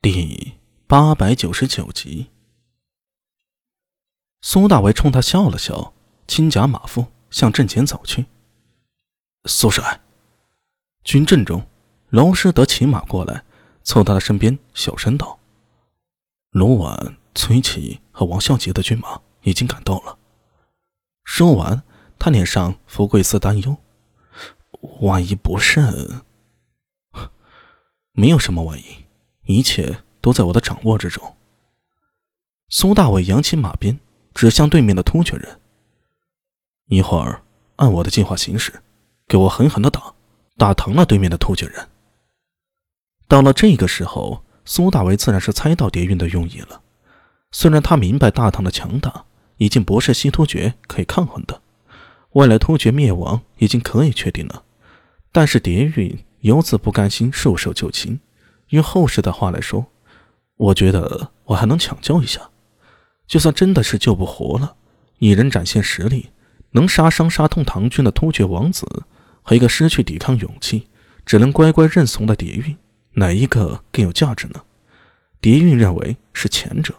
[0.00, 0.54] 第
[0.86, 2.30] 八百九十九集，
[4.40, 5.92] 苏大为冲他笑了笑，
[6.28, 8.24] 轻甲马腹向阵前走去。
[9.46, 10.00] 苏帅，
[11.02, 11.66] 军阵中，
[12.10, 13.42] 娄师德骑马过来，
[13.82, 15.40] 凑他的身边，小声道
[16.50, 20.16] ：“卢婉、崔琦和王孝杰的军马已经赶到了。”
[21.26, 21.82] 说完，
[22.20, 23.76] 他脸上浮过一丝担忧
[25.02, 26.22] ：“万一不慎，
[28.14, 28.84] 没有什么万一。”
[29.48, 31.34] 一切都在我的掌握之中。
[32.68, 33.98] 苏大伟扬起马鞭，
[34.34, 35.58] 指向对面的突厥人
[36.88, 37.42] ：“一会儿
[37.76, 38.82] 按我的计划行事，
[39.26, 40.14] 给我狠狠的打，
[40.58, 41.88] 打疼了对面的突厥人。”
[43.26, 46.82] 到了这个时候，苏大伟自然是猜到蝶韵的用意了。
[47.50, 49.24] 虽然他明白大唐的强大
[49.56, 51.62] 已经不是西突厥可以抗衡的，
[52.32, 54.64] 外来突厥灭亡已经可以确定了，
[55.32, 58.20] 但是蝶韵犹自不甘心束手就擒。
[58.70, 59.86] 用后世的话来说，
[60.56, 62.50] 我觉得我还能抢救一下。
[63.26, 64.76] 就算真的是救不活了，
[65.18, 66.30] 一人展现实力，
[66.70, 68.86] 能杀伤杀痛唐军的突厥王子，
[69.42, 70.88] 和一个失去抵抗勇气，
[71.26, 72.76] 只能乖乖认怂的谍运，
[73.12, 74.62] 哪一个更有价值呢？
[75.40, 76.94] 谍运认为是前者。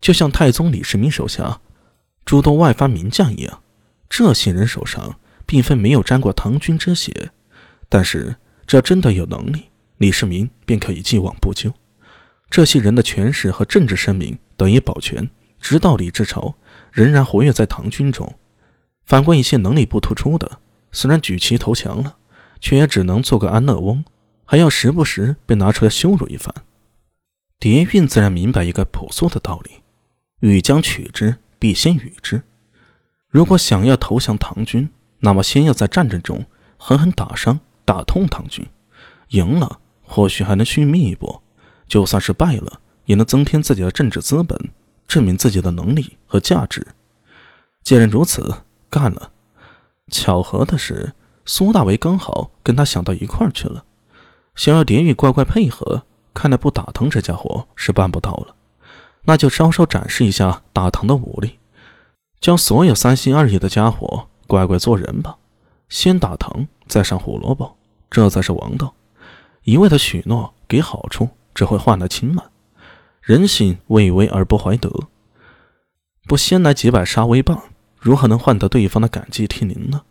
[0.00, 1.60] 就像太宗李世民手下
[2.24, 3.62] 诸多外藩名将一样，
[4.08, 7.30] 这些人手上并非没有沾过唐军之血，
[7.88, 8.36] 但是
[8.66, 9.64] 只要真的有能力。
[10.02, 11.72] 李世民便可以既往不咎，
[12.50, 16.56] 这些人的权势和政治声名得以保全，直到李之朝
[16.90, 18.34] 仍然活跃在唐军中。
[19.04, 20.58] 反观一些能力不突出的，
[20.90, 22.16] 虽然举旗投降了，
[22.60, 24.04] 却也只能做个安乐翁，
[24.44, 26.52] 还要时不时被拿出来羞辱一番。
[27.60, 29.70] 蝶韵自然明白一个朴素的道理：
[30.40, 32.42] 欲将取之，必先予之。
[33.28, 36.44] 如果想要投降唐军，那么先要在战争中
[36.76, 38.66] 狠狠打伤、打痛唐军，
[39.28, 39.78] 赢了。
[40.12, 41.42] 或许还能续命一波，
[41.88, 44.70] 就算是败了，也能增添自己的政治资本，
[45.08, 46.86] 证明自己的能力和价值。
[47.82, 49.32] 既然如此，干了。
[50.10, 51.14] 巧合的是，
[51.46, 53.84] 苏大为刚好跟他想到一块去了。
[54.54, 56.02] 想要蝶玉乖乖配合，
[56.34, 58.54] 看来不打疼这家伙是办不到了。
[59.24, 61.58] 那就稍稍展示一下打疼的武力，
[62.38, 65.38] 将所有三心二意的家伙乖乖做人吧。
[65.88, 67.76] 先打疼，再上胡萝卜，
[68.10, 68.92] 这才是王道。
[69.64, 72.50] 一味的许诺给好处，只会换来轻慢。
[73.20, 74.90] 人性畏威而不怀德，
[76.24, 77.62] 不先来几百杀威棒，
[78.00, 80.02] 如何能换得对方的感激涕零呢？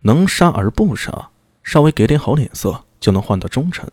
[0.00, 1.28] 能杀而不杀，
[1.62, 3.86] 稍微给点好脸色就能换得忠诚。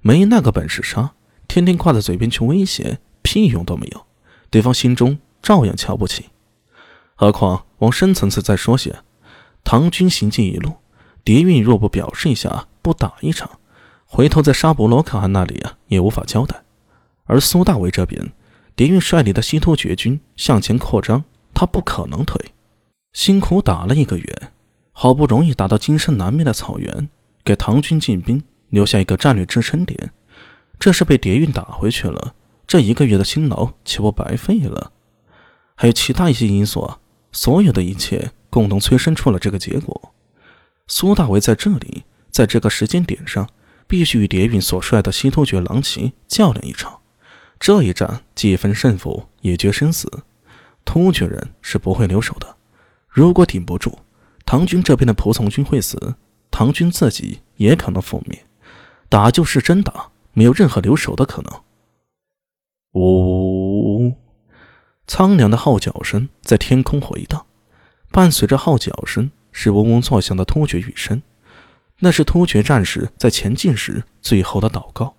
[0.00, 1.12] 没那个本事杀，
[1.48, 4.06] 天天挂在嘴边去威胁，屁用都没有。
[4.50, 6.26] 对方心中照样瞧不起。
[7.16, 9.00] 何况往深层次再说些，
[9.64, 10.74] 唐军行进一路，
[11.24, 13.57] 谍运若不表示一下，不打一场。
[14.10, 16.62] 回头在沙伯罗可汗那里啊，也无法交代。
[17.24, 18.32] 而苏大为这边，
[18.74, 22.52] 狄运率领的西突厥军向前扩张，他不可能退。
[23.12, 24.50] 辛苦打了一个月，
[24.92, 27.10] 好不容易打到金山南面的草原，
[27.44, 30.10] 给唐军进兵留下一个战略支撑点。
[30.78, 32.34] 这是被谍运打回去了，
[32.66, 34.92] 这一个月的辛劳岂不白费了？
[35.74, 36.98] 还有其他一些因素啊，
[37.30, 40.14] 所有的一切共同催生出了这个结果。
[40.86, 43.46] 苏大为在这里，在这个时间点上。
[43.88, 47.00] 必须与谍运所率的西突厥狼骑较量一场，
[47.58, 50.22] 这一战既分胜负，也决生死。
[50.84, 52.56] 突厥人是不会留手的，
[53.08, 53.98] 如果顶不住，
[54.44, 56.14] 唐军这边的仆从军会死，
[56.50, 58.46] 唐军自己也可能覆灭。
[59.08, 61.62] 打就是真打，没有任何留手的可能。
[62.92, 64.14] 呜，
[65.06, 67.46] 苍凉的号角声在天空回荡，
[68.10, 71.22] 伴随着号角声是嗡嗡作响的突厥语声。
[72.00, 75.16] 那是突厥战士在前进时最后的祷告，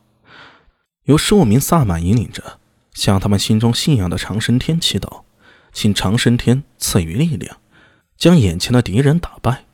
[1.03, 2.59] 由数名萨满引领着，
[2.93, 5.23] 向他们心中信仰的长生天祈祷，
[5.73, 7.57] 请长生天赐予力量，
[8.17, 9.65] 将眼前的敌人打败。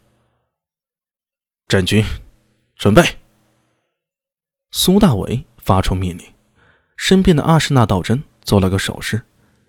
[1.68, 2.04] 战军，
[2.76, 3.18] 准备！
[4.72, 6.34] 苏大伟发出命令，
[6.98, 9.24] 身边的阿什纳道真做了个手势，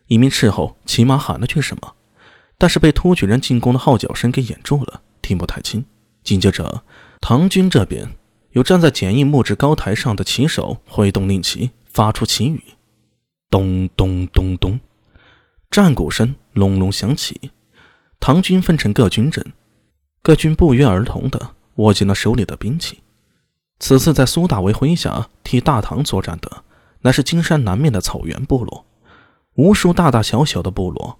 [0.06, 1.94] 一名斥候骑马喊了句什么，
[2.56, 5.84] 但是被突厥人进攻的号角声给掩住了，听不太清。
[6.24, 6.82] 紧接着。
[7.20, 8.08] 唐军这边
[8.50, 12.62] 有站在简易木质高台上的骑手挥动令旗，发出旗语
[13.50, 14.78] ：“咚咚咚咚。”
[15.70, 17.50] 战鼓声隆隆响起。
[18.20, 19.44] 唐军分成各军阵，
[20.22, 23.00] 各军不约而同地握紧了手里的兵器。
[23.78, 26.64] 此次在苏大为麾下替大唐作战的，
[27.02, 28.86] 乃是金山南面的草原部落，
[29.56, 31.18] 无数大大小小的部落，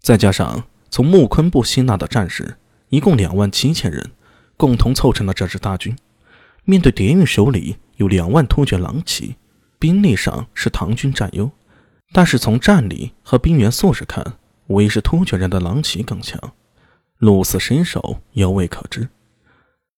[0.00, 2.58] 再加上从木昆部吸纳的战士，
[2.90, 4.10] 一共两万七千人。
[4.56, 5.96] 共同凑成了这支大军，
[6.64, 9.36] 面对谍运手里有两万突厥狼骑，
[9.78, 11.50] 兵力上是唐军占优，
[12.12, 16.52] 但是从战力和兵员素质看，无疑是突厥人的狼骑更强。
[17.18, 19.08] 鹿死谁手，犹未可知。